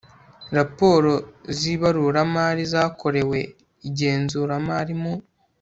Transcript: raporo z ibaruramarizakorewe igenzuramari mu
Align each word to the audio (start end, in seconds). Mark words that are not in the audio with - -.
raporo 0.57 1.11
z 1.57 1.59
ibaruramarizakorewe 1.73 3.39
igenzuramari 3.87 4.93
mu 5.03 5.13